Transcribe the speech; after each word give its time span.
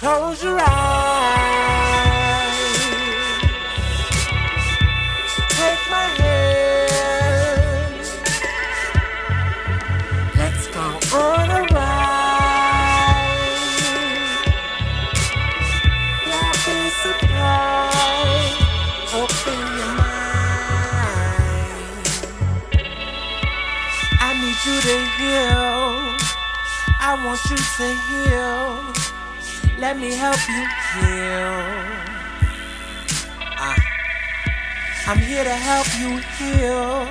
Close 0.00 0.44
your 0.44 0.60
eyes. 0.60 0.68
Take 5.58 5.90
my 5.90 6.06
hand. 6.22 8.06
Let's 10.36 10.66
go 10.68 10.86
on 11.18 11.50
a 11.50 11.62
ride. 11.74 12.14
Be 16.66 16.78
surprised. 17.02 18.60
Open 19.14 19.60
your 19.78 19.92
mind. 19.98 21.18
I 24.20 24.30
need 24.40 24.58
you 24.68 24.76
to 24.88 24.96
heal. 25.18 25.90
I 27.00 27.12
want 27.24 27.42
you 27.50 27.56
to 27.56 27.88
heal. 28.06 29.17
Let 29.78 29.96
me 29.96 30.10
help 30.10 30.36
you 30.48 30.66
heal. 30.90 31.54
Uh, 33.62 33.76
I'm 35.06 35.18
here 35.18 35.44
to 35.44 35.54
help 35.54 35.86
you 36.00 36.18
heal. 36.34 37.06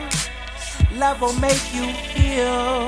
Love 0.99 1.21
will 1.21 1.31
make 1.39 1.63
you 1.73 1.85
heal. 1.87 2.85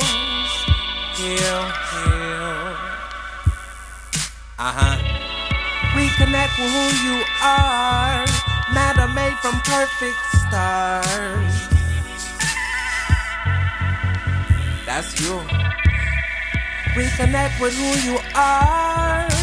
Heal, 1.16 1.64
heal. 1.96 2.76
Uh 4.60 4.74
huh. 4.76 4.98
Reconnect 5.96 6.60
with 6.60 6.72
who 6.76 6.88
you 7.08 7.24
are. 7.42 8.26
Matter 8.74 9.08
made 9.16 9.38
from 9.40 9.56
perfect 9.64 10.20
stars. 10.44 11.56
That's 14.86 15.18
you. 15.22 15.40
Reconnect 17.00 17.62
with 17.62 17.74
who 17.78 18.12
you 18.12 18.20
are. 18.36 19.39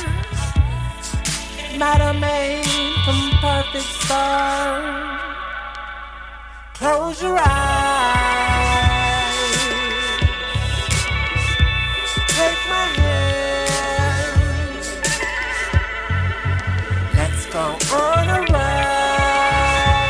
Matter 1.79 2.15
made 2.19 2.65
from 3.05 3.21
perfect 3.43 3.85
stars. 3.85 5.21
Close 6.73 7.23
your 7.23 7.39
eyes. 7.39 7.47
Take 12.29 12.63
my 12.71 12.87
hand. 12.97 14.41
Let's 17.15 17.45
go 17.53 17.65
on 17.95 18.29
a 18.31 18.41
ride. 18.53 20.07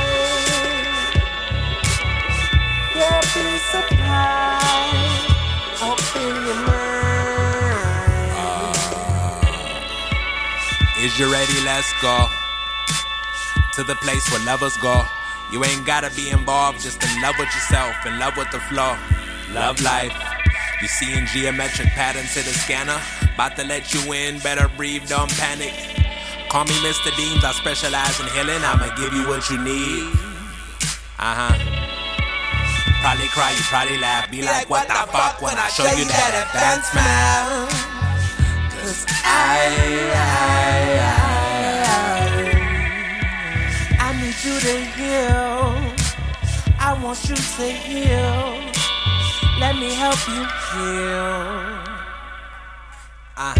Yeah, 2.94 3.20
be 3.34 3.59
surprised. 3.72 5.16
Is 10.99 11.19
you 11.19 11.31
ready? 11.31 11.53
Let's 11.65 11.93
go 12.01 12.27
to 13.75 13.85
the 13.85 13.95
place 13.97 14.31
where 14.33 14.45
lovers 14.47 14.77
go. 14.79 15.05
You 15.53 15.63
ain't 15.63 15.85
gotta 15.85 16.11
be 16.17 16.31
involved, 16.31 16.81
just 16.81 17.03
in 17.05 17.21
love 17.21 17.35
with 17.39 17.53
yourself, 17.53 17.95
in 18.07 18.19
love 18.19 18.37
with 18.37 18.51
the 18.51 18.61
flow. 18.61 18.97
Love 19.53 19.81
life. 19.83 20.17
You 20.81 20.89
seeing 20.89 21.27
geometric 21.27 21.89
patterns 21.89 22.33
to 22.33 22.41
the 22.41 22.51
scanner. 22.51 22.99
About 23.35 23.57
to 23.57 23.65
let 23.65 23.93
you 23.93 24.11
in, 24.13 24.39
better 24.41 24.69
breathe, 24.77 25.07
don't 25.07 25.31
panic. 25.37 25.75
Call 26.49 26.65
me 26.65 26.73
Mr. 26.81 27.15
Deems, 27.15 27.45
I 27.45 27.53
specialize 27.53 28.19
in 28.19 28.27
healing. 28.29 28.65
I'ma 28.65 28.89
give 28.97 29.12
you 29.12 29.29
what 29.29 29.49
you 29.51 29.59
need. 29.62 30.09
Uh 31.19 31.37
huh. 31.37 31.56
Probably 33.03 33.29
cry, 33.29 33.51
you 33.53 33.62
probably 33.69 33.99
laugh. 33.99 34.31
Be 34.31 34.43
like, 34.43 34.71
what 34.71 34.89
the 34.89 34.95
fuck 35.12 35.43
when 35.43 35.56
I 35.59 35.69
show 35.69 35.85
you 35.85 36.06
that 36.06 36.33
advanced 36.49 36.91
smile. 36.91 37.86
Want 47.06 47.28
you 47.28 47.37
to 47.37 47.67
heal. 47.87 48.43
Let 49.61 49.77
me 49.77 49.94
help 49.94 50.19
you 50.27 50.43
heal. 50.67 51.31
Uh, 53.37 53.55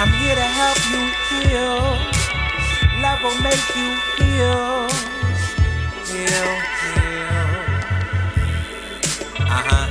I'm 0.00 0.12
here 0.18 0.34
to 0.34 0.48
help 0.60 0.78
you 0.90 1.02
heal. 1.28 1.78
Love 3.04 3.22
will 3.22 3.38
make 3.46 3.66
you 3.78 3.90
heal. 4.18 4.90
Heal, 6.10 6.50
heal. 6.80 7.38
Uh 9.54 9.62
huh. 9.68 9.86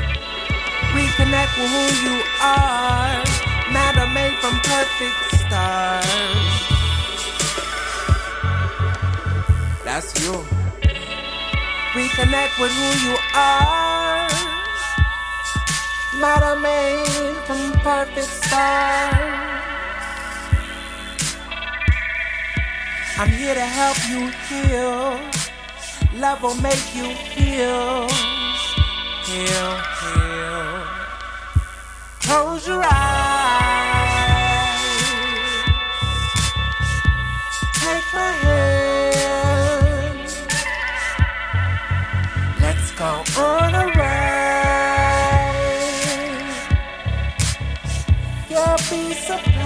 Reconnect 0.95 1.53
with 1.57 1.71
who 1.75 1.85
you 2.07 2.15
are. 2.44 3.23
Matter 3.71 4.07
made 4.11 4.35
from 4.41 4.55
perfect 4.67 5.17
stars. 5.39 6.27
That's 9.85 10.11
you. 10.21 10.56
Reconnect 11.93 12.59
with 12.59 12.71
who 12.71 12.89
you 13.07 13.17
are. 13.33 14.27
Matter 16.19 16.59
made 16.59 17.35
from 17.45 17.71
perfect 17.81 18.27
stars. 18.27 19.37
I'm 23.19 23.29
here 23.29 23.55
to 23.55 23.65
help 23.65 23.97
you 24.09 24.29
heal. 24.47 25.19
Love 26.19 26.41
will 26.43 26.55
make 26.61 26.95
you 26.95 27.05
heal. 27.05 28.07
Heal, 29.25 29.71
heal. 29.99 30.83
Close 32.21 32.67
your 32.67 32.83
eyes. 32.83 32.91
Take 37.73 38.13
my 38.13 38.31
hand. 38.43 38.66
Go 42.97 43.23
on 43.37 43.75
a 43.75 43.85
ride. 43.95 44.57
You'll 48.49 48.77
be 48.89 49.13
surprised. 49.13 49.56